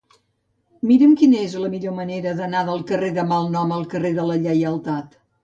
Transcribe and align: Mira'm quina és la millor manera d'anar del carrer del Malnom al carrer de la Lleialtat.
Mira'm 0.91 1.11
quina 1.19 1.41
és 1.47 1.53
la 1.63 1.69
millor 1.73 1.93
manera 1.97 2.33
d'anar 2.39 2.65
del 2.71 2.83
carrer 2.93 3.11
del 3.19 3.29
Malnom 3.35 3.77
al 3.77 3.87
carrer 3.93 4.13
de 4.19 4.27
la 4.33 4.41
Lleialtat. 4.49 5.17